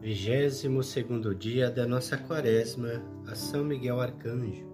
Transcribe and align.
Vigésimo 0.00 0.82
segundo 0.82 1.34
dia 1.34 1.70
da 1.70 1.86
nossa 1.86 2.16
quaresma, 2.16 3.02
a 3.26 3.34
São 3.34 3.62
Miguel 3.62 4.00
Arcanjo. 4.00 4.66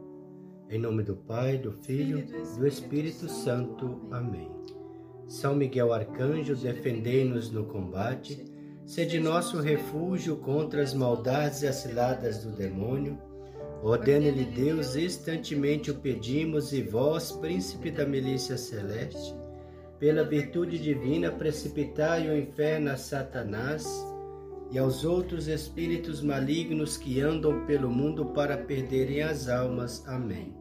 Em 0.70 0.78
nome 0.78 1.02
do 1.02 1.16
Pai, 1.16 1.58
do 1.58 1.72
Filho 1.82 2.20
e 2.20 2.56
do 2.56 2.64
Espírito 2.64 3.28
Santo. 3.28 4.06
Amém. 4.12 4.48
São 5.26 5.56
Miguel 5.56 5.92
Arcanjo, 5.92 6.54
defendei-nos 6.54 7.50
no 7.50 7.64
combate, 7.64 8.44
sede 8.84 9.18
nosso 9.18 9.60
refúgio 9.60 10.36
contra 10.36 10.80
as 10.80 10.94
maldades 10.94 11.62
e 11.62 11.66
as 11.66 11.74
ciladas 11.74 12.44
do 12.44 12.52
demônio. 12.52 13.18
Ordene-lhe 13.82 14.44
Deus, 14.44 14.94
instantemente 14.94 15.90
o 15.90 15.96
pedimos, 15.96 16.72
e 16.72 16.82
vós, 16.82 17.32
príncipe 17.32 17.90
da 17.90 18.06
milícia 18.06 18.56
celeste, 18.56 19.34
pela 19.98 20.22
virtude 20.22 20.78
divina, 20.78 21.32
precipitai 21.32 22.28
o 22.28 22.38
inferno 22.38 22.92
a 22.92 22.96
Satanás 22.96 24.14
e 24.70 24.78
aos 24.78 25.04
outros 25.04 25.48
espíritos 25.48 26.20
malignos 26.20 26.96
que 26.96 27.20
andam 27.20 27.64
pelo 27.66 27.90
mundo 27.90 28.26
para 28.26 28.56
perderem 28.56 29.22
as 29.22 29.48
almas. 29.48 30.06
Amém. 30.06 30.54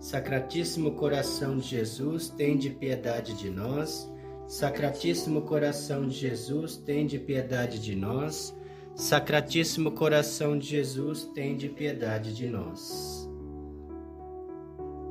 Sacratíssimo 0.00 0.92
coração 0.92 1.56
de 1.56 1.68
Jesus, 1.68 2.28
tende 2.28 2.70
piedade 2.70 3.34
de 3.34 3.50
nós. 3.50 4.10
Sacratíssimo 4.46 5.42
coração 5.42 6.06
de 6.06 6.14
Jesus, 6.14 6.76
tende 6.76 7.18
piedade 7.18 7.78
de 7.78 7.94
nós. 7.94 8.56
Sacratíssimo 8.94 9.92
coração 9.92 10.58
de 10.58 10.66
Jesus, 10.66 11.24
tende 11.34 11.68
piedade 11.68 12.34
de 12.34 12.48
nós. 12.48 13.28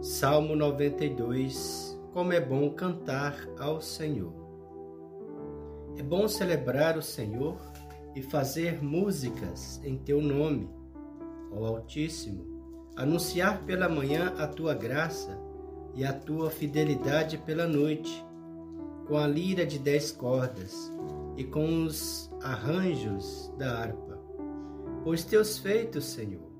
Salmo 0.02 0.56
92 0.56 1.98
Como 2.14 2.32
é 2.34 2.40
bom 2.40 2.70
cantar 2.72 3.48
ao 3.60 3.82
Senhor. 3.82 4.34
É 5.98 6.04
bom 6.04 6.28
celebrar 6.28 6.98
o 6.98 7.02
Senhor 7.02 7.58
e 8.18 8.22
fazer 8.24 8.84
músicas 8.84 9.80
em 9.84 9.96
teu 9.96 10.20
nome, 10.20 10.68
ó 11.52 11.68
Altíssimo, 11.68 12.48
anunciar 12.96 13.64
pela 13.64 13.88
manhã 13.88 14.34
a 14.40 14.48
tua 14.48 14.74
graça 14.74 15.40
e 15.94 16.04
a 16.04 16.12
tua 16.12 16.50
fidelidade 16.50 17.38
pela 17.38 17.68
noite, 17.68 18.26
com 19.08 19.18
a 19.18 19.28
lira 19.28 19.68
de 19.68 19.78
dez 19.78 20.12
cordas 20.12 20.92
e 21.38 21.44
com 21.44 21.84
os 21.84 22.28
arranjos 22.42 23.54
da 23.56 23.82
harpa. 23.82 24.20
Pois 25.04 25.24
teus 25.24 25.60
feitos, 25.60 26.06
Senhor, 26.06 26.52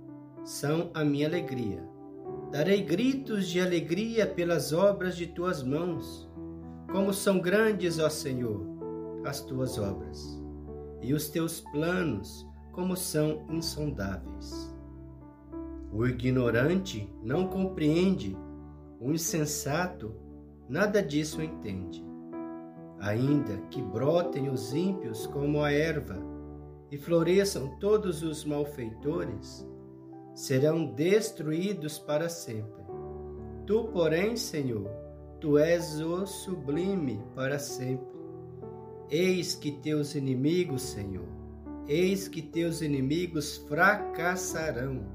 são 0.46 0.92
a 0.94 1.04
minha 1.04 1.28
alegria. 1.28 1.84
Darei 2.52 2.84
gritos 2.84 3.48
de 3.48 3.60
alegria 3.60 4.28
pelas 4.28 4.74
obras 4.74 5.18
de 5.18 5.26
tuas 5.26 5.64
mãos. 5.64 6.30
Como 6.92 7.12
são 7.12 7.40
grandes, 7.40 7.98
ó 7.98 8.10
Senhor, 8.12 8.62
as 9.26 9.42
tuas 9.42 9.80
obras 9.80 10.46
e 11.02 11.14
os 11.14 11.30
teus 11.30 11.62
planos 11.62 12.48
como 12.72 12.96
são 12.96 13.46
insondáveis. 13.50 14.76
O 15.92 16.06
ignorante 16.06 17.12
não 17.24 17.48
compreende, 17.48 18.38
o 19.00 19.12
insensato 19.12 20.14
nada 20.68 21.02
disso 21.02 21.42
entende. 21.42 22.06
Ainda 23.00 23.58
que 23.70 23.82
brotem 23.82 24.50
os 24.50 24.74
ímpios 24.74 25.28
como 25.28 25.62
a 25.62 25.72
erva 25.72 26.18
e 26.92 26.98
floresçam 26.98 27.78
todos 27.80 28.24
os 28.24 28.44
malfeitores, 28.44 29.68
serão 30.34 30.86
destruídos 30.94 31.98
para 32.00 32.30
sempre. 32.30 32.84
Tu, 33.66 33.84
porém, 33.86 34.36
Senhor, 34.36 34.90
tu 35.40 35.58
és 35.58 36.00
o 36.00 36.26
sublime 36.26 37.24
para 37.36 37.60
sempre. 37.60 38.17
Eis 39.10 39.56
que 39.56 39.72
teus 39.72 40.16
inimigos, 40.16 40.82
Senhor, 40.82 41.28
eis 41.88 42.28
que 42.28 42.42
teus 42.42 42.82
inimigos 42.82 43.56
fracassarão. 43.56 45.06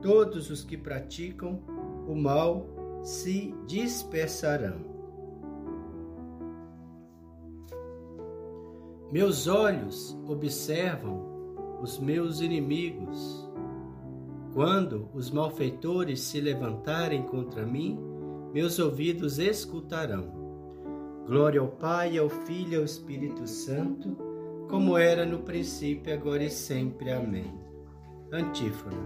Todos 0.00 0.48
os 0.48 0.64
que 0.64 0.78
praticam 0.78 1.60
o 2.08 2.14
mal 2.14 2.66
se 3.02 3.54
dispersarão. 3.66 4.90
Meus 9.12 9.46
olhos 9.46 10.16
observam 10.26 11.78
os 11.82 11.98
meus 11.98 12.40
inimigos. 12.40 13.46
Quando 14.54 15.08
os 15.12 15.30
malfeitores 15.30 16.20
se 16.20 16.40
levantarem 16.40 17.24
contra 17.24 17.66
mim, 17.66 17.98
meus 18.54 18.78
ouvidos 18.78 19.38
escutarão. 19.38 20.39
Glória 21.26 21.60
ao 21.60 21.68
Pai, 21.68 22.18
ao 22.18 22.28
Filho 22.28 22.72
e 22.72 22.76
ao 22.76 22.84
Espírito 22.84 23.46
Santo, 23.46 24.16
como 24.68 24.96
era 24.96 25.24
no 25.24 25.40
princípio, 25.40 26.12
agora 26.12 26.42
e 26.42 26.50
sempre. 26.50 27.12
Amém. 27.12 27.52
Antífona. 28.32 28.96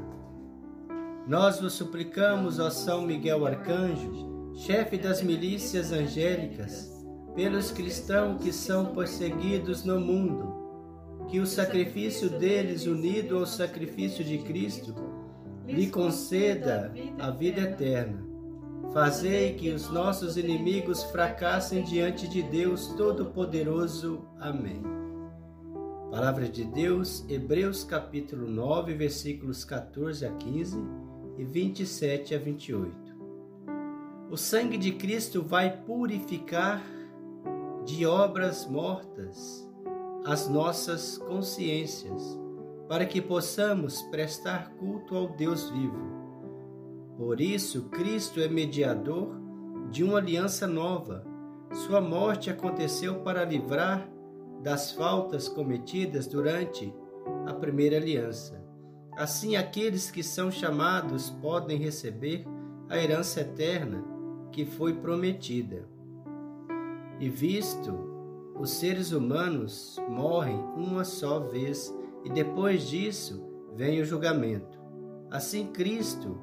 Nós 1.27 1.61
vos 1.61 1.75
suplicamos, 1.75 2.59
ó 2.59 2.71
São 2.71 3.03
Miguel 3.03 3.47
Arcanjo, 3.47 4.53
chefe 4.55 4.97
das 4.97 5.23
milícias 5.23 5.93
angélicas, 5.93 6.91
pelos 7.35 7.71
cristãos 7.71 8.43
que 8.43 8.53
são 8.53 8.95
perseguidos 8.95 9.85
no 9.85 10.01
mundo, 10.01 11.27
que 11.29 11.41
o 11.41 11.47
sacrifício 11.47 12.31
deles, 12.31 12.87
unido 12.87 13.39
ao 13.39 13.47
sacrifício 13.47 14.25
de 14.25 14.39
Cristo, 14.39 14.95
lhe 15.67 15.89
conceda 15.89 16.93
a 17.19 17.31
vida 17.31 17.63
eterna 17.63 18.34
Fazei 18.93 19.55
que 19.55 19.71
os 19.71 19.91
nossos 19.91 20.37
inimigos 20.37 21.03
fracassem 21.05 21.83
diante 21.83 22.29
de 22.29 22.43
Deus 22.43 22.89
Todo-Poderoso. 22.97 24.25
Amém. 24.39 24.83
Palavra 26.11 26.49
de 26.49 26.65
Deus, 26.65 27.25
Hebreus 27.29 27.83
capítulo 27.83 28.49
9, 28.49 28.95
versículos 28.95 29.65
14 29.65 30.25
a 30.25 30.33
15 30.33 30.79
e 31.39 31.45
27 31.45 32.35
a 32.35 32.39
28. 32.39 32.95
O 34.31 34.37
sangue 34.37 34.79
de 34.79 34.93
Cristo 34.93 35.43
vai 35.43 35.77
purificar 35.77 36.81
de 37.85 38.07
obras 38.07 38.67
mortas 38.67 39.69
as 40.25 40.49
nossas 40.49 41.19
consciências, 41.19 42.39
para 42.89 43.05
que 43.05 43.21
possamos 43.21 44.03
prestar 44.03 44.71
culto 44.77 45.17
ao 45.17 45.29
Deus 45.29 45.69
vivo 45.71 46.24
por 47.17 47.41
isso, 47.41 47.85
Cristo 47.91 48.41
é 48.41 48.49
mediador 48.49 49.31
de 49.91 50.03
uma 50.03 50.19
aliança 50.19 50.67
nova. 50.67 51.25
Sua 51.73 52.01
morte 52.01 52.51
aconteceu 52.51 53.21
para 53.21 53.45
livrar 53.45 54.09
das 54.63 54.93
faltas 54.93 55.49
cometidas 55.49 56.27
durante 56.27 56.93
a 57.47 57.53
primeira 57.53 57.97
aliança. 57.97 58.65
Assim, 59.17 59.55
aqueles 59.55 60.11
que 60.11 60.23
são 60.23 60.51
chamados 60.51 61.31
podem 61.31 61.79
receber 61.79 62.45
a 62.89 62.99
herança 62.99 63.43
eterna 63.43 64.05
que 64.51 64.65
foi 64.65 64.95
prometida. 64.95 65.89
E 67.21 67.29
visto, 67.29 67.97
os 68.59 68.71
seres 68.71 69.13
humanos 69.13 69.97
morrem 70.09 70.59
uma 70.77 71.05
só 71.05 71.39
vez 71.41 71.95
e 72.25 72.31
depois 72.31 72.89
disso 72.89 73.45
vem 73.77 74.01
o 74.01 74.05
julgamento. 74.05 74.79
Assim, 75.31 75.67
Cristo 75.67 76.39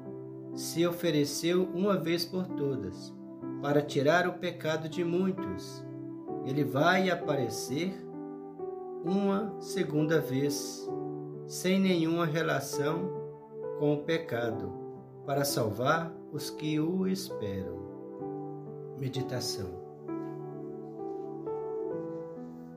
se 0.54 0.86
ofereceu 0.86 1.64
uma 1.74 1.96
vez 1.96 2.24
por 2.24 2.46
todas, 2.46 3.14
para 3.62 3.80
tirar 3.80 4.28
o 4.28 4.34
pecado 4.34 4.88
de 4.88 5.02
muitos. 5.02 5.84
Ele 6.44 6.64
vai 6.64 7.10
aparecer 7.10 7.94
uma 9.04 9.54
segunda 9.60 10.20
vez, 10.20 10.88
sem 11.46 11.80
nenhuma 11.80 12.26
relação 12.26 13.10
com 13.78 13.94
o 13.94 14.02
pecado, 14.04 14.72
para 15.26 15.44
salvar 15.44 16.12
os 16.32 16.50
que 16.50 16.78
o 16.78 17.06
esperam. 17.06 17.80
Meditação. 18.98 19.80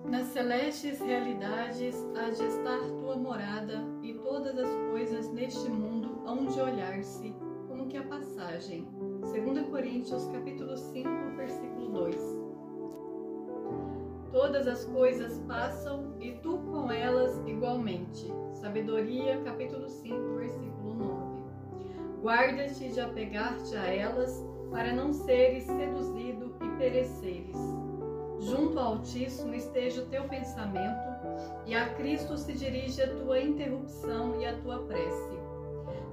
Nas 0.06 0.28
celestes 0.28 1.00
realidades 1.00 1.96
há 2.16 2.30
de 2.30 2.44
estar 2.44 2.80
tua 3.02 3.18
morada, 3.18 3.84
e 4.02 4.14
todas 4.14 4.58
as 4.58 4.74
coisas 4.92 5.32
neste 5.34 5.70
mundo 5.70 6.22
hão 6.26 6.46
de 6.46 6.60
olhar-se 6.60 7.36
que 7.96 8.00
a 8.00 8.04
passagem. 8.04 8.86
2 9.22 9.70
Coríntios 9.70 10.26
capítulo 10.26 10.76
5, 10.76 11.10
versículo 11.38 11.88
2. 11.88 12.16
Todas 14.34 14.68
as 14.68 14.84
coisas 14.84 15.40
passam 15.48 16.14
e 16.20 16.34
tu 16.34 16.58
com 16.58 16.92
elas 16.92 17.38
igualmente. 17.48 18.28
Sabedoria 18.52 19.42
capítulo 19.46 19.88
5, 19.88 20.36
versículo 20.36 20.94
9. 20.94 21.44
Guarda-te 22.22 22.90
de 22.90 23.00
apegar-te 23.00 23.78
a 23.78 23.86
elas 23.86 24.44
para 24.72 24.92
não 24.92 25.14
seres 25.14 25.64
seduzido 25.64 26.54
e 26.62 26.78
pereceres. 26.78 27.56
Junto 28.42 28.78
ao 28.78 28.96
Altíssimo 28.96 29.56
esteja 29.56 30.02
o 30.02 30.08
teu 30.08 30.28
pensamento, 30.28 31.16
e 31.66 31.74
a 31.74 31.94
Cristo 31.94 32.38
se 32.38 32.52
dirige 32.52 33.02
a 33.02 33.16
tua 33.16 33.40
interrupção 33.40 34.42
e 34.42 34.46
a 34.46 34.58
tua 34.58 34.80
prece. 34.80 35.35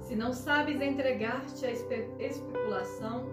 Se 0.03 0.15
não 0.15 0.33
sabes 0.33 0.81
entregar-te 0.81 1.65
à 1.65 1.71
especulação 1.71 3.25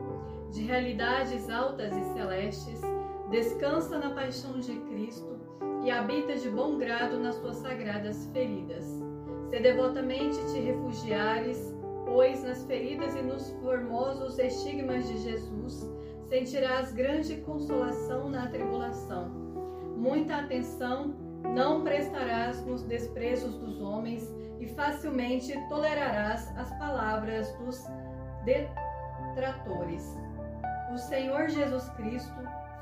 de 0.52 0.62
realidades 0.62 1.50
altas 1.50 1.92
e 1.96 2.04
celestes, 2.14 2.80
descansa 3.28 3.98
na 3.98 4.10
paixão 4.10 4.58
de 4.60 4.76
Cristo 4.82 5.38
e 5.84 5.90
habita 5.90 6.36
de 6.36 6.48
bom 6.48 6.78
grado 6.78 7.18
nas 7.18 7.36
tuas 7.38 7.56
sagradas 7.56 8.26
feridas. 8.32 8.84
Se 9.50 9.58
devotamente 9.58 10.38
te 10.52 10.60
refugiares, 10.60 11.74
pois 12.06 12.42
nas 12.44 12.64
feridas 12.64 13.16
e 13.16 13.22
nos 13.22 13.50
formosos 13.62 14.38
estigmas 14.38 15.08
de 15.08 15.18
Jesus, 15.18 15.90
sentirás 16.28 16.92
grande 16.92 17.36
consolação 17.38 18.30
na 18.30 18.46
tribulação. 18.48 19.28
Muita 19.96 20.36
atenção 20.36 21.16
não 21.42 21.82
prestarás 21.82 22.64
nos 22.64 22.82
desprezos 22.82 23.56
dos 23.56 23.80
homens 23.80 24.28
e 24.58 24.66
facilmente 24.68 25.58
tolerarás 25.68 26.54
as 26.56 26.70
palavras 26.78 27.50
dos 27.58 27.84
detratores. 28.44 30.16
O 30.92 30.98
Senhor 30.98 31.48
Jesus 31.48 31.88
Cristo 31.90 32.34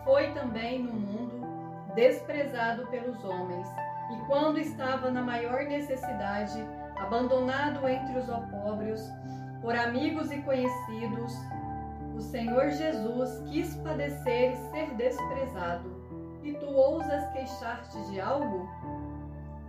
foi 0.05 0.33
também 0.33 0.83
no 0.83 0.93
mundo 0.93 1.47
desprezado 1.95 2.87
pelos 2.87 3.23
homens, 3.25 3.69
e 4.13 4.27
quando 4.27 4.59
estava 4.59 5.11
na 5.11 5.23
maior 5.23 5.65
necessidade, 5.65 6.65
abandonado 6.97 7.87
entre 7.89 8.19
os 8.19 8.29
opróbrios, 8.29 9.01
por 9.61 9.75
amigos 9.75 10.31
e 10.31 10.41
conhecidos, 10.43 11.35
o 12.15 12.21
Senhor 12.21 12.71
Jesus 12.71 13.41
quis 13.51 13.75
padecer 13.77 14.53
e 14.53 14.57
ser 14.71 14.95
desprezado. 14.95 15.98
E 16.49 16.55
tu 16.55 16.67
ousas 16.67 17.31
queixar-te 17.33 18.11
de 18.11 18.19
algo? 18.19 18.67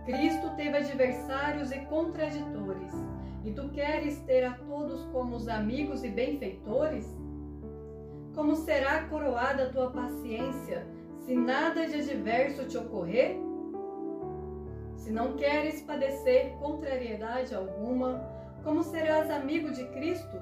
Cristo 0.06 0.48
teve 0.56 0.78
adversários 0.78 1.70
e 1.72 1.80
contraditores, 1.80 2.94
e 3.44 3.52
tu 3.52 3.68
queres 3.68 4.18
ter 4.20 4.46
a 4.46 4.54
todos 4.54 5.04
como 5.12 5.36
os 5.36 5.46
amigos 5.46 6.02
e 6.02 6.08
benfeitores? 6.08 7.14
Como 8.34 8.56
será 8.56 9.02
coroada 9.08 9.64
a 9.64 9.68
tua 9.68 9.90
paciência 9.90 10.86
se 11.18 11.34
nada 11.34 11.86
de 11.86 11.96
adverso 11.96 12.64
te 12.64 12.78
ocorrer? 12.78 13.36
Se 14.96 15.12
não 15.12 15.36
queres 15.36 15.82
padecer 15.82 16.54
contrariedade 16.60 17.54
alguma, 17.54 18.26
como 18.64 18.82
serás 18.82 19.28
amigo 19.30 19.70
de 19.70 19.84
Cristo? 19.88 20.40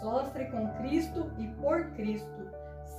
Sofre 0.00 0.50
com 0.50 0.68
Cristo 0.74 1.32
e 1.38 1.48
por 1.62 1.92
Cristo, 1.92 2.50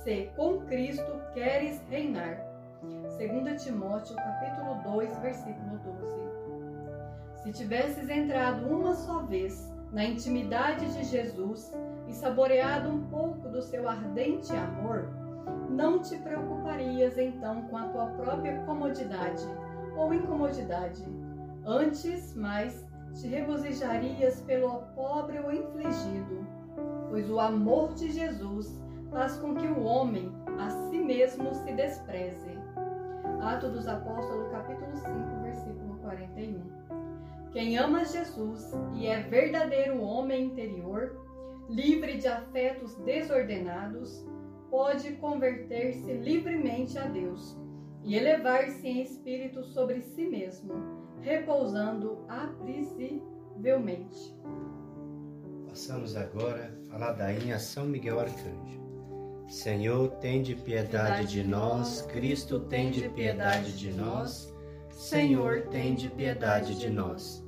se 0.02 0.32
com 0.34 0.58
Cristo 0.62 1.20
queres 1.32 1.80
reinar. 1.88 2.47
2 2.82 3.62
Timóteo 3.62 4.14
capítulo 4.16 4.82
2, 4.82 5.18
versículo 5.18 5.78
12. 5.78 7.42
Se 7.42 7.52
tivesses 7.52 8.08
entrado 8.08 8.66
uma 8.66 8.94
só 8.94 9.20
vez 9.22 9.72
na 9.92 10.04
intimidade 10.04 10.86
de 10.92 11.04
Jesus 11.04 11.74
e 12.06 12.12
saboreado 12.12 12.90
um 12.90 13.04
pouco 13.06 13.48
do 13.48 13.62
seu 13.62 13.88
ardente 13.88 14.54
amor, 14.54 15.08
não 15.70 16.00
te 16.00 16.16
preocuparias 16.18 17.18
então 17.18 17.62
com 17.62 17.76
a 17.76 17.88
tua 17.88 18.06
própria 18.06 18.60
comodidade 18.62 19.44
ou 19.96 20.12
incomodidade. 20.14 21.04
Antes, 21.64 22.34
mais, 22.34 22.86
te 23.14 23.26
regozijarias 23.26 24.40
pelo 24.42 24.82
pobre 24.94 25.38
ou 25.40 25.52
infligido, 25.52 26.46
pois 27.08 27.28
o 27.30 27.40
amor 27.40 27.94
de 27.94 28.10
Jesus 28.10 28.80
faz 29.10 29.36
com 29.38 29.54
que 29.54 29.66
o 29.66 29.82
homem 29.82 30.32
a 30.58 30.70
si 30.70 30.98
mesmo 30.98 31.54
se 31.54 31.72
despreze. 31.72 32.47
Atos 33.48 33.72
dos 33.72 33.88
Apóstolos, 33.88 34.46
capítulo 34.50 34.94
5, 34.94 35.08
versículo 35.42 35.98
41. 36.02 36.62
Quem 37.50 37.78
ama 37.78 38.04
Jesus 38.04 38.70
e 38.94 39.06
é 39.06 39.22
verdadeiro 39.22 40.02
homem 40.02 40.44
interior, 40.44 41.16
livre 41.66 42.18
de 42.18 42.28
afetos 42.28 42.94
desordenados, 42.96 44.22
pode 44.68 45.12
converter-se 45.12 46.12
livremente 46.12 46.98
a 46.98 47.06
Deus 47.06 47.58
e 48.04 48.16
elevar-se 48.16 48.86
em 48.86 49.00
espírito 49.00 49.64
sobre 49.64 50.02
si 50.02 50.26
mesmo, 50.26 50.74
repousando 51.22 52.18
aprisivelmente. 52.28 54.36
Passamos 55.66 56.14
agora 56.16 56.78
a 56.90 56.98
ladainha 56.98 57.58
São 57.58 57.86
Miguel 57.86 58.20
Arcanjo. 58.20 58.87
Senhor, 59.48 60.10
tem 60.20 60.42
de 60.42 60.54
piedade 60.54 61.26
de 61.26 61.42
nós, 61.42 62.02
Cristo 62.02 62.60
tem 62.60 62.90
de 62.90 63.08
piedade 63.08 63.72
de 63.72 63.90
nós, 63.90 64.54
Senhor, 64.90 65.62
tem 65.70 65.94
de 65.94 66.10
piedade 66.10 66.78
de 66.78 66.90
nós. 66.90 67.42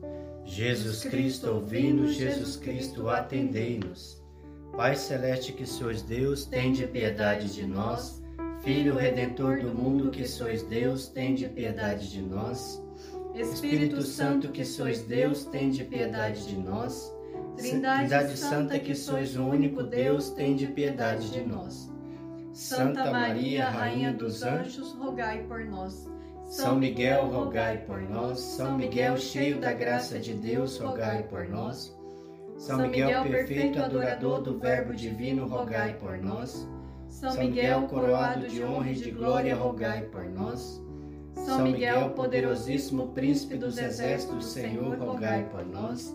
Jesus 0.47 1.05
Cristo, 1.05 1.50
ouvi-nos, 1.50 2.14
Jesus 2.14 2.56
Cristo, 2.56 3.11
atendei-nos. 3.11 4.20
Pai 4.75 4.97
celeste 4.97 5.52
que 5.52 5.67
sois 5.67 6.00
Deus, 6.00 6.47
tem 6.47 6.73
de 6.73 6.87
piedade 6.87 7.52
de 7.52 7.67
nós. 7.67 8.23
Filho 8.62 8.96
redentor 8.96 9.61
do 9.61 9.69
mundo 9.69 10.11
que 10.11 10.26
sois 10.26 10.62
Deus, 10.62 11.06
tem 11.06 11.35
de 11.35 11.49
piedade 11.49 12.11
de 12.11 12.23
nós. 12.23 12.82
Espírito 13.35 14.00
Santo 14.03 14.49
que 14.49 14.64
sois 14.64 15.03
Deus, 15.03 15.44
tem 15.44 15.70
de 15.70 15.85
piedade 15.85 16.46
de 16.46 16.56
nós. 16.56 17.12
Trindade 17.60 18.36
Santa 18.36 18.78
que 18.78 18.94
sois 18.94 19.36
o 19.36 19.44
único 19.44 19.82
Deus, 19.82 20.30
tem 20.30 20.56
de 20.56 20.66
piedade 20.66 21.30
de 21.30 21.42
nós. 21.42 21.90
Santa 22.52 23.10
Maria, 23.10 23.68
Rainha 23.68 24.12
dos 24.12 24.42
Anjos, 24.42 24.92
rogai 24.94 25.44
por 25.44 25.64
nós. 25.64 26.08
São 26.46 26.76
Miguel, 26.76 27.26
rogai 27.28 27.78
por 27.78 28.00
nós. 28.02 28.40
São 28.40 28.76
Miguel, 28.76 29.16
cheio 29.16 29.60
da 29.60 29.72
graça 29.72 30.18
de 30.18 30.34
Deus, 30.34 30.78
rogai 30.78 31.22
por 31.22 31.48
nós. 31.48 31.96
São 32.56 32.78
Miguel, 32.78 33.22
perfeito 33.22 33.80
adorador 33.80 34.42
do 34.42 34.58
Verbo 34.58 34.92
divino, 34.92 35.46
rogai 35.46 35.94
por 35.94 36.18
nós. 36.18 36.68
São 37.08 37.34
Miguel, 37.34 37.86
coroado 37.86 38.48
de 38.48 38.64
honra 38.64 38.90
e 38.90 38.94
de 38.94 39.10
glória, 39.10 39.54
rogai 39.54 40.02
por 40.02 40.24
nós. 40.24 40.82
São 41.34 41.62
Miguel, 41.62 42.10
poderosíssimo 42.10 43.08
príncipe 43.08 43.56
dos 43.56 43.78
exércitos 43.78 44.46
Senhor, 44.46 44.98
rogai 44.98 45.48
por 45.50 45.64
nós. 45.64 46.14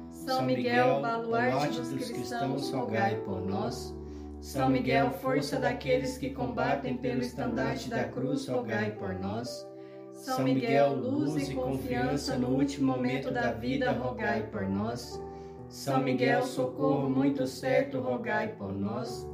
São 0.25 0.43
Miguel, 0.43 1.01
baluarte 1.01 1.81
dos 1.81 2.11
cristãos, 2.11 2.71
rogai 2.71 3.15
por 3.25 3.41
nós. 3.41 3.95
São 4.39 4.69
Miguel, 4.69 5.09
força 5.13 5.59
daqueles 5.59 6.15
que 6.17 6.29
combatem 6.29 6.95
pelo 6.95 7.21
estandarte 7.21 7.89
da 7.89 8.03
cruz, 8.03 8.47
rogai 8.47 8.91
por 8.91 9.15
nós. 9.15 9.67
São 10.13 10.43
Miguel, 10.43 10.93
luz 10.93 11.49
e 11.49 11.55
confiança 11.55 12.37
no 12.37 12.49
último 12.49 12.95
momento 12.95 13.31
da 13.31 13.51
vida, 13.51 13.91
rogai 13.91 14.43
por 14.43 14.69
nós. 14.69 15.19
São 15.67 15.99
Miguel, 16.03 16.43
socorro 16.43 17.09
muito 17.09 17.47
certo, 17.47 17.99
rogai 17.99 18.49
por 18.49 18.71
nós. 18.71 19.27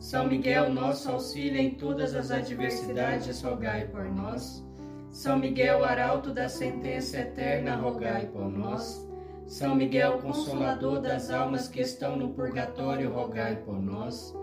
São 0.00 0.26
Miguel, 0.26 0.70
nosso 0.70 1.08
auxílio 1.08 1.60
em 1.60 1.70
todas 1.70 2.16
as 2.16 2.32
adversidades, 2.32 3.40
rogai 3.42 3.86
por 3.86 4.04
nós. 4.06 4.66
São 5.12 5.38
Miguel, 5.38 5.84
arauto 5.84 6.32
da 6.32 6.48
sentença 6.48 7.20
eterna, 7.20 7.76
rogai 7.76 8.26
por 8.26 8.48
nós. 8.48 9.11
São 9.52 9.74
Miguel, 9.74 10.16
consolador 10.16 11.02
das 11.02 11.30
almas 11.30 11.68
que 11.68 11.82
estão 11.82 12.16
no 12.16 12.30
purgatório, 12.30 13.12
rogai 13.12 13.56
por 13.56 13.78
nós. 13.78 14.34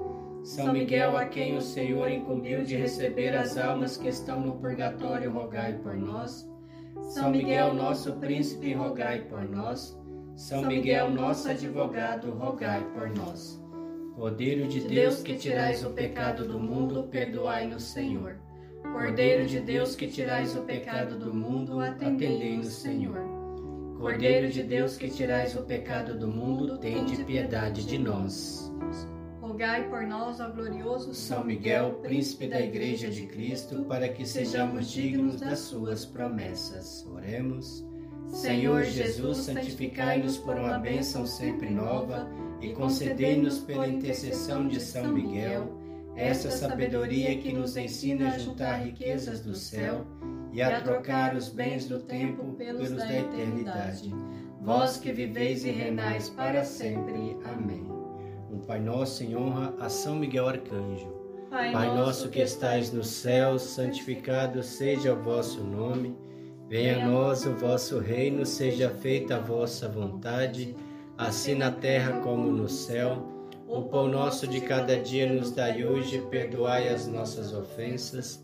São 0.44 0.72
Miguel, 0.72 1.18
a 1.18 1.25
quem 1.25 1.58
o 1.58 1.62
Senhor 1.62 2.12
incumbiu 2.12 2.63
de 2.63 2.75
receber 2.75 3.36
as 3.36 3.58
almas 3.58 3.98
que 3.98 4.08
estão 4.08 4.39
no 4.39 4.58
purgatório, 4.58 5.32
rogai 5.32 5.74
por 5.74 5.98
nós. 5.98 6.48
São 7.10 7.32
Miguel, 7.32 7.74
nosso 7.74 8.13
príncipe, 8.18 8.72
rogai 8.75 9.22
por 9.22 9.50
nós. 9.50 10.00
São 10.36 10.63
Miguel, 10.63 11.10
nosso 11.10 11.50
advogado, 11.50 12.30
rogai 12.30 12.84
por 12.94 13.10
nós. 13.10 13.60
Cordeiro 14.16 14.68
de 14.68 14.82
Deus 14.82 15.24
que 15.24 15.34
tirais 15.34 15.84
o 15.84 15.89
pecado 15.89 16.48
do 16.48 16.60
mundo, 16.60 17.08
perdoai-nos, 17.10 17.82
Senhor. 17.82 18.36
Cordeiro 18.84 19.48
de 19.48 19.60
Deus 19.60 19.96
que 19.96 20.06
tirais 20.06 20.56
o 20.56 20.62
pecado 20.62 21.18
do 21.18 21.34
mundo, 21.34 21.80
atendei-nos, 21.80 22.74
Senhor. 22.74 23.38
Cordeiro 24.00 24.50
de 24.50 24.63
Deus 24.63 24.96
que 24.96 25.10
tirais 25.10 25.58
o 25.58 25.63
pecado 25.63 26.18
do 26.18 26.25
mundo, 26.25 26.77
tende 26.77 27.22
piedade 27.25 27.86
de 27.86 27.98
nós. 27.98 28.72
Rogai 29.41 29.89
por 29.89 30.03
nós, 30.03 30.39
ó 30.39 30.50
glorioso 30.50 31.13
São 31.13 31.44
Miguel, 31.44 32.00
príncipe 32.01 32.48
da 32.48 32.62
Igreja 32.62 33.10
de 33.10 33.27
Cristo, 33.27 33.84
para 33.84 34.08
que 34.08 34.25
sejamos 34.25 34.89
dignos 34.89 35.41
das 35.41 35.60
suas 35.60 36.06
promessas. 36.06 37.06
Oremos. 37.13 37.86
Senhor 38.29 38.86
Jesus, 38.86 39.39
santificai-nos 39.39 40.38
por 40.38 40.56
uma 40.56 40.79
bênção 40.79 41.27
sempre 41.27 41.70
nova 41.70 42.25
e 42.62 42.72
concedei-nos 42.72 43.60
pela 43.60 43.88
intercessão 43.88 44.65
de 44.65 44.79
São 44.79 45.12
Miguel 45.12 45.77
essa 46.15 46.50
sabedoria 46.51 47.38
que 47.38 47.51
nos 47.51 47.75
ensina 47.75 48.29
a 48.29 48.38
juntar 48.38 48.77
riquezas 48.77 49.41
do 49.41 49.56
céu 49.56 50.06
e 50.51 50.62
a 50.62 50.82
trocar 50.82 51.36
os 51.36 51.50
bens 51.50 51.88
do 51.88 52.00
tempo 52.00 52.53
pelos 52.53 52.91
da 52.91 53.12
eternidade. 53.12 54.13
Vós 54.62 54.98
que 54.98 55.12
viveis 55.12 55.63
e 55.63 55.72
reinais 55.72 56.29
para 56.29 56.63
sempre. 56.63 57.38
Amém. 57.46 57.88
Um 58.51 58.60
Pai 58.60 58.79
Nosso 58.79 59.24
em 59.24 59.36
honra 59.36 59.74
a 59.79 59.89
São 59.89 60.15
Miguel 60.15 60.48
Arcanjo. 60.48 61.08
Pai, 61.50 61.72
Pai 61.72 61.96
nosso 61.96 62.29
que 62.29 62.41
estais 62.41 62.91
no 62.91 63.03
céu, 63.03 63.58
santificado 63.58 64.62
seja 64.62 65.13
o 65.13 65.22
vosso 65.22 65.63
nome. 65.63 66.15
Venha 66.68 67.03
a 67.03 67.08
nós 67.08 67.46
o 67.46 67.53
vosso 67.56 67.98
reino, 68.00 68.46
seja 68.46 68.89
feita 68.89 69.38
a 69.38 69.39
vossa 69.39 69.88
vontade, 69.88 70.75
assim 71.18 71.56
na 71.56 71.72
terra 71.72 72.20
como 72.22 72.51
no 72.51 72.70
céu. 72.70 73.25
O 73.68 73.84
pão 73.84 74.08
nosso 74.08 74.48
de 74.48 74.62
cada 74.62 74.98
dia 74.98 75.32
nos 75.32 75.51
dai 75.51 75.84
hoje, 75.84 76.22
perdoai 76.29 76.89
as 76.89 77.08
nossas 77.08 77.53
ofensas 77.53 78.44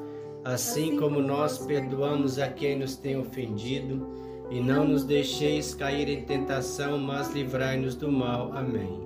assim 0.43 0.97
como 0.97 1.21
nós 1.21 1.57
perdoamos 1.57 2.39
a 2.39 2.47
quem 2.47 2.79
nos 2.79 2.95
tem 2.95 3.17
ofendido, 3.17 4.07
e 4.49 4.59
não 4.59 4.85
nos 4.85 5.03
deixeis 5.05 5.73
cair 5.73 6.09
em 6.09 6.23
tentação, 6.23 6.97
mas 6.97 7.31
livrai-nos 7.33 7.95
do 7.95 8.11
mal. 8.11 8.51
Amém. 8.53 9.01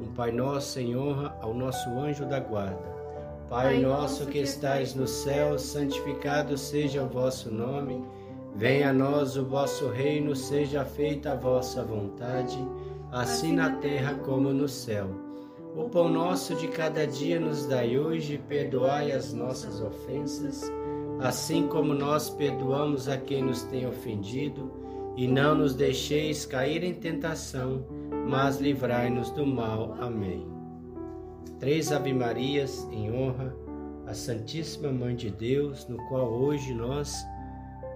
Um 0.00 0.12
Pai 0.14 0.32
nosso 0.32 0.80
em 0.80 0.96
honra 0.96 1.36
ao 1.42 1.52
nosso 1.52 1.90
anjo 1.90 2.24
da 2.24 2.40
guarda. 2.40 2.96
Pai 3.50 3.78
nosso 3.78 4.26
que 4.26 4.38
estais 4.38 4.94
no 4.94 5.06
céu, 5.06 5.58
santificado 5.58 6.56
seja 6.56 7.02
o 7.02 7.08
vosso 7.08 7.50
nome. 7.50 8.02
Venha 8.54 8.90
a 8.90 8.92
nós 8.92 9.36
o 9.36 9.44
vosso 9.44 9.88
reino, 9.88 10.34
seja 10.34 10.84
feita 10.84 11.32
a 11.32 11.36
vossa 11.36 11.84
vontade, 11.84 12.58
assim 13.12 13.52
na 13.52 13.76
terra 13.76 14.14
como 14.14 14.52
no 14.52 14.68
céu. 14.68 15.27
O 15.78 15.88
pão 15.88 16.08
nosso 16.08 16.56
de 16.56 16.66
cada 16.66 17.06
dia 17.06 17.38
nos 17.38 17.64
dai 17.64 17.96
hoje, 17.96 18.36
perdoai 18.48 19.12
as 19.12 19.32
nossas 19.32 19.80
ofensas, 19.80 20.68
assim 21.20 21.68
como 21.68 21.94
nós 21.94 22.28
perdoamos 22.28 23.08
a 23.08 23.16
quem 23.16 23.44
nos 23.44 23.62
tem 23.62 23.86
ofendido, 23.86 24.72
e 25.16 25.28
não 25.28 25.54
nos 25.54 25.76
deixeis 25.76 26.44
cair 26.44 26.82
em 26.82 26.92
tentação, 26.92 27.86
mas 28.28 28.58
livrai-nos 28.58 29.30
do 29.30 29.46
mal. 29.46 29.94
Amém. 30.00 30.48
Três 31.60 31.92
Ave-Marias 31.92 32.84
em 32.90 33.12
honra 33.12 33.54
à 34.04 34.14
Santíssima 34.14 34.90
Mãe 34.90 35.14
de 35.14 35.30
Deus, 35.30 35.86
no 35.86 35.96
qual 36.08 36.28
hoje 36.28 36.74
nós 36.74 37.14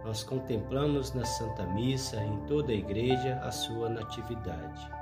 nós 0.05 0.23
contemplamos 0.23 1.13
na 1.15 1.25
Santa 1.25 1.67
Missa 1.67 2.23
em 2.23 2.47
toda 2.47 2.71
a 2.71 2.77
igreja 2.77 3.41
a 3.43 3.51
sua 3.51 3.89
natividade. 3.89 5.02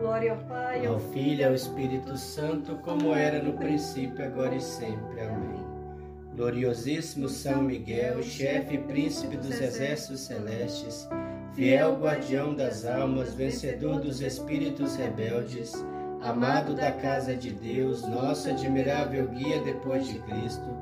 Glória 0.00 0.32
ao 0.32 0.38
Pai, 0.38 0.86
ao 0.86 0.98
Filho 0.98 1.40
e 1.42 1.44
ao 1.44 1.54
Espírito 1.54 2.16
Santo, 2.16 2.76
como 2.76 3.14
era 3.14 3.42
no 3.42 3.52
princípio, 3.52 4.24
agora 4.24 4.54
e 4.54 4.60
sempre. 4.60 5.20
Amém. 5.20 5.62
Gloriosíssimo 6.34 7.28
São 7.28 7.60
Miguel, 7.60 8.22
chefe 8.22 8.76
e 8.76 8.78
príncipe 8.78 9.36
dos 9.36 9.60
exércitos 9.60 10.20
celestes, 10.20 11.06
fiel 11.52 11.98
guardião 12.00 12.54
das 12.54 12.86
almas, 12.86 13.34
vencedor 13.34 14.00
dos 14.00 14.22
espíritos 14.22 14.96
rebeldes, 14.96 15.74
amado 16.22 16.74
da 16.74 16.90
casa 16.92 17.36
de 17.36 17.50
Deus, 17.50 18.00
nosso 18.08 18.48
admirável 18.48 19.28
guia 19.28 19.60
depois 19.60 20.06
de 20.06 20.18
Cristo, 20.20 20.78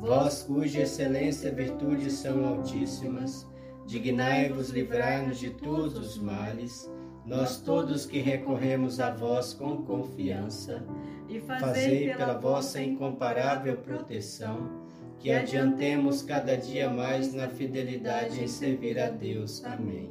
vós 0.00 0.42
cuja 0.42 0.80
excelência 0.80 1.46
e 1.46 1.54
virtude 1.54 2.10
são 2.10 2.44
altíssimas, 2.44 3.46
dignai-vos 3.86 4.70
livrar-nos 4.70 5.38
de 5.38 5.50
todos 5.50 5.96
os 5.96 6.18
males 6.18 6.90
nós 7.28 7.60
todos 7.60 8.06
que 8.06 8.20
recorremos 8.20 9.00
a 9.00 9.10
vós 9.10 9.52
com 9.52 9.82
confiança, 9.82 10.82
e 11.28 11.38
fazei 11.40 12.14
pela 12.14 12.32
vossa 12.32 12.80
incomparável 12.80 13.76
proteção, 13.76 14.88
que 15.18 15.30
adiantemos 15.30 16.22
cada 16.22 16.56
dia 16.56 16.88
mais 16.88 17.34
na 17.34 17.48
fidelidade 17.48 18.42
em 18.42 18.48
servir 18.48 18.98
a 18.98 19.10
Deus. 19.10 19.62
Amém. 19.64 20.10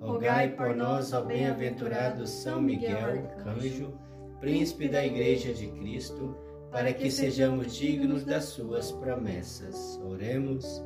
Rogai 0.00 0.48
por 0.48 0.74
nós, 0.74 1.12
ó 1.12 1.20
bem-aventurado 1.20 2.26
São 2.26 2.62
Miguel 2.62 3.04
Arcanjo, 3.04 3.92
príncipe 4.40 4.88
da 4.88 5.04
Igreja 5.04 5.52
de 5.52 5.66
Cristo, 5.68 6.34
para 6.70 6.92
que 6.92 7.10
sejamos 7.10 7.76
dignos 7.76 8.24
das 8.24 8.44
suas 8.44 8.92
promessas. 8.92 10.00
Oremos. 10.04 10.82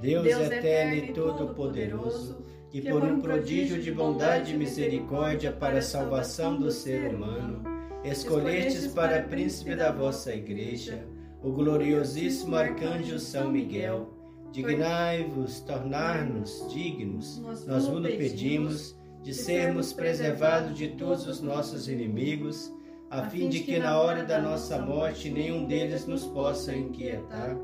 Deus, 0.00 0.24
Deus 0.24 0.50
eterno 0.50 0.94
e 0.94 1.12
todo-poderoso, 1.12 2.44
que 2.72 2.80
por 2.80 3.04
um 3.04 3.20
prodígio 3.20 3.82
de 3.82 3.92
bondade 3.92 4.54
e 4.54 4.56
misericórdia 4.56 5.52
para 5.52 5.80
a 5.80 5.82
salvação 5.82 6.58
do 6.58 6.70
ser 6.70 7.14
humano, 7.14 7.62
escolhestes 8.02 8.86
para 8.86 9.24
príncipe 9.24 9.76
da 9.76 9.92
vossa 9.92 10.34
igreja 10.34 11.06
o 11.42 11.52
gloriosíssimo 11.52 12.56
arcanjo 12.56 13.18
São 13.18 13.52
Miguel. 13.52 14.08
Dignai-vos 14.52 15.60
tornar-nos 15.60 16.66
dignos, 16.72 17.42
nós 17.66 17.86
vos 17.86 18.00
pedimos, 18.06 18.96
de 19.22 19.34
sermos 19.34 19.92
preservados 19.92 20.74
de 20.74 20.88
todos 20.88 21.26
os 21.26 21.42
nossos 21.42 21.88
inimigos, 21.88 22.72
a 23.10 23.24
fim 23.28 23.50
de 23.50 23.60
que 23.60 23.78
na 23.78 24.00
hora 24.00 24.24
da 24.24 24.40
nossa 24.40 24.78
morte 24.78 25.30
nenhum 25.30 25.66
deles 25.66 26.06
nos 26.06 26.24
possa 26.24 26.74
inquietar, 26.74 27.54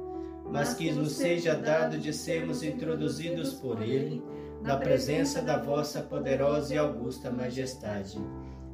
mas 0.52 0.74
que 0.74 0.92
nos 0.92 1.12
seja 1.12 1.54
dado 1.54 1.98
de 1.98 2.12
sermos 2.12 2.62
introduzidos 2.62 3.54
por 3.54 3.82
ele 3.82 4.22
na 4.62 4.76
presença 4.76 5.40
da 5.40 5.56
vossa 5.56 6.00
poderosa 6.00 6.74
e 6.74 6.78
augusta 6.78 7.30
majestade, 7.30 8.18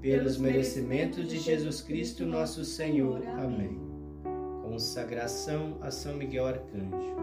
pelos 0.00 0.36
merecimentos 0.36 1.26
de 1.28 1.38
Jesus 1.38 1.80
Cristo, 1.80 2.26
nosso 2.26 2.64
Senhor. 2.64 3.22
Amém. 3.26 3.80
Consagração 4.62 5.78
a 5.80 5.90
São 5.90 6.14
Miguel 6.14 6.46
Arcanjo. 6.46 7.14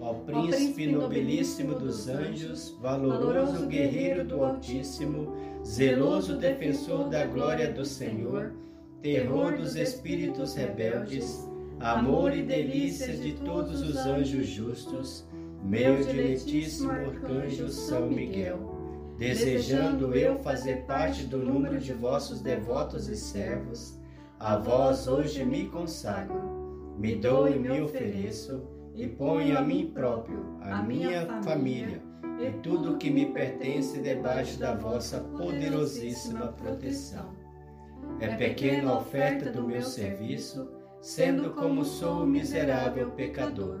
Ó 0.00 0.14
príncipe 0.14 0.86
nobilíssimo 0.86 1.74
dos 1.74 2.08
anjos, 2.08 2.76
valoroso 2.80 3.66
guerreiro 3.66 4.24
do 4.24 4.44
Altíssimo, 4.44 5.32
zeloso 5.64 6.36
defensor 6.36 7.08
da 7.08 7.24
glória 7.24 7.72
do 7.72 7.84
Senhor, 7.84 8.52
terror 9.00 9.56
dos 9.56 9.76
espíritos 9.76 10.54
rebeldes, 10.54 11.48
amor 11.80 12.36
e 12.36 12.42
delícia 12.42 13.14
de 13.14 13.32
todos 13.32 13.80
os 13.80 13.96
anjos 13.96 14.46
justos, 14.46 15.26
meu 15.64 15.96
diletíssimo 15.96 16.90
arcanjo 16.90 17.70
São 17.70 18.10
Miguel, 18.10 19.14
desejando 19.16 20.14
eu 20.14 20.38
fazer 20.40 20.84
parte 20.84 21.24
do 21.24 21.38
número 21.38 21.78
de 21.78 21.94
vossos 21.94 22.42
devotos 22.42 23.08
e 23.08 23.16
servos, 23.16 23.98
a 24.38 24.58
vós 24.58 25.08
hoje 25.08 25.42
me 25.42 25.66
consagro, 25.70 26.94
me 26.98 27.16
dou 27.16 27.48
e 27.48 27.58
me 27.58 27.80
ofereço, 27.80 28.62
e 28.94 29.08
ponho 29.08 29.56
a 29.56 29.62
mim 29.62 29.90
próprio, 29.92 30.44
a 30.60 30.82
minha 30.82 31.42
família 31.42 32.02
e 32.38 32.50
tudo 32.62 32.92
o 32.92 32.98
que 32.98 33.10
me 33.10 33.32
pertence 33.32 34.00
debaixo 34.00 34.58
da 34.58 34.74
vossa 34.74 35.20
poderosíssima 35.20 36.48
proteção. 36.48 37.34
É 38.20 38.36
pequena 38.36 38.90
a 38.90 38.98
oferta 38.98 39.50
do 39.50 39.62
meu 39.62 39.80
serviço, 39.80 40.70
sendo 41.00 41.50
como 41.54 41.84
sou 41.84 42.26
miserável 42.26 43.10
pecador, 43.12 43.80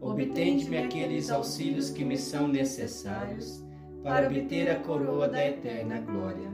Obtende-me 0.00 0.78
aqueles 0.78 1.30
auxílios 1.30 1.90
que 1.90 2.04
me 2.04 2.16
são 2.16 2.48
necessários 2.48 3.64
para 4.02 4.28
obter 4.28 4.70
a 4.70 4.76
coroa 4.76 5.28
da 5.28 5.44
eterna 5.44 6.00
glória. 6.00 6.50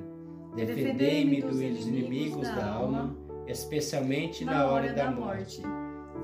Defendei-me 0.55 1.43
dos 1.43 1.61
inimigos 1.61 2.49
da 2.49 2.73
alma, 2.73 3.17
especialmente 3.47 4.45
na 4.45 4.67
hora 4.67 4.93
da 4.93 5.11
morte. 5.11 5.63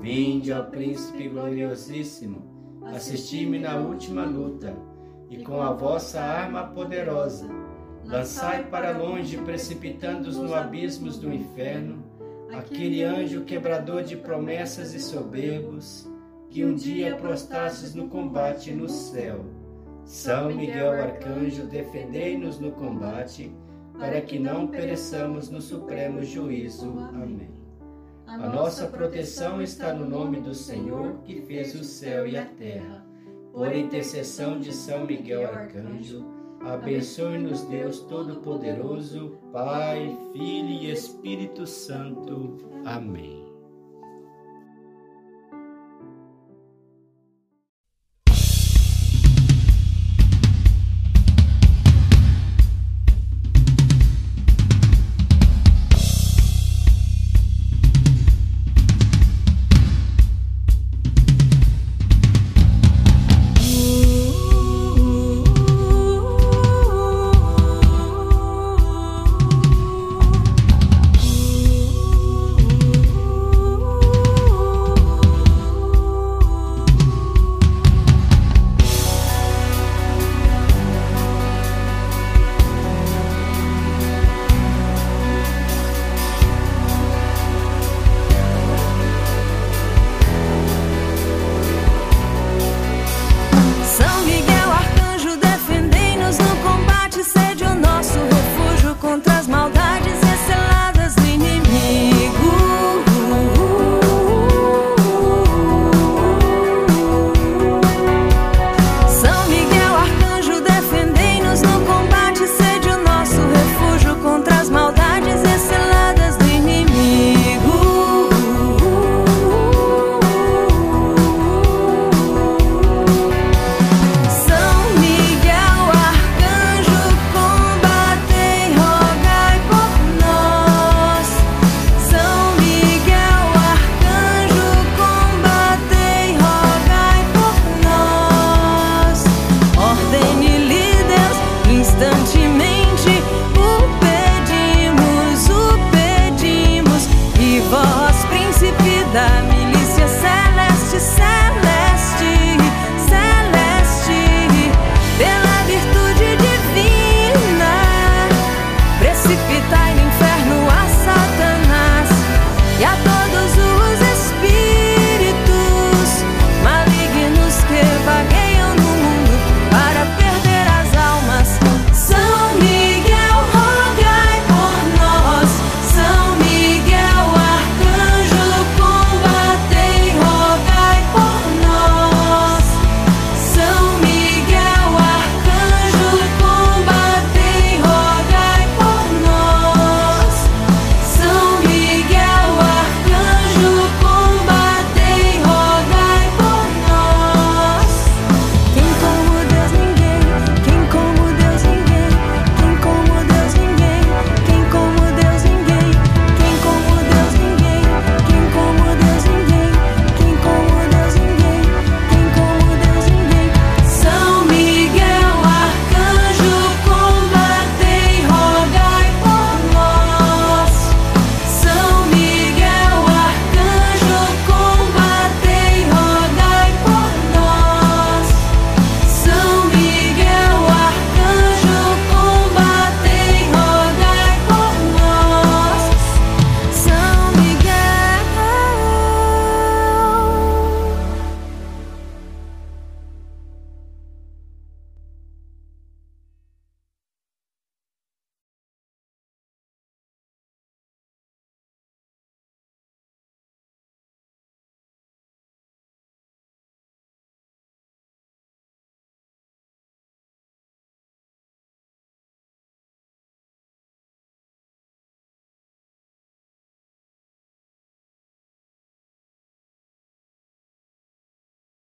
Vinde 0.01 0.51
ao 0.51 0.65
Príncipe 0.65 1.29
gloriosíssimo 1.29 2.51
assisti-me 2.85 3.59
na 3.59 3.75
última 3.75 4.25
luta, 4.25 4.75
e 5.29 5.43
com 5.43 5.61
a 5.61 5.71
vossa 5.71 6.19
arma 6.19 6.67
poderosa, 6.67 7.47
lançai 8.03 8.65
para 8.65 8.97
longe, 8.97 9.37
precipitando-os 9.37 10.37
no 10.37 10.53
abismos 10.53 11.17
do 11.17 11.31
inferno, 11.31 12.03
aquele 12.51 13.03
anjo 13.03 13.45
quebrador 13.45 14.03
de 14.03 14.17
promessas 14.17 14.93
e 14.93 14.99
soberbos, 14.99 16.10
que 16.51 16.65
um 16.65 16.75
dia 16.75 17.15
prostastes 17.15 17.95
no 17.95 18.09
combate 18.09 18.71
no 18.71 18.89
céu. 18.89 19.45
São 20.03 20.53
Miguel 20.53 20.91
Arcanjo, 20.91 21.65
defendei-nos 21.65 22.59
no 22.59 22.71
combate, 22.73 23.55
para 23.97 24.19
que 24.19 24.37
não 24.37 24.67
pereçamos 24.67 25.49
no 25.49 25.61
supremo 25.61 26.21
juízo. 26.23 26.93
Amém. 27.13 27.49
A 28.27 28.49
nossa 28.49 28.87
proteção 28.87 29.61
está 29.61 29.93
no 29.93 30.07
nome 30.07 30.41
do 30.41 30.53
Senhor, 30.53 31.19
que 31.23 31.41
fez 31.41 31.73
o 31.73 31.83
céu 31.83 32.27
e 32.27 32.35
a 32.35 32.45
terra. 32.45 33.05
Por 33.53 33.73
intercessão 33.73 34.59
de 34.59 34.73
São 34.73 35.05
Miguel 35.05 35.45
Arcanjo, 35.45 36.25
abençoe-nos 36.61 37.61
Deus 37.63 37.99
Todo-Poderoso, 38.01 39.37
Pai, 39.53 40.17
Filho 40.33 40.69
e 40.69 40.91
Espírito 40.91 41.65
Santo. 41.65 42.57
Amém. 42.85 43.50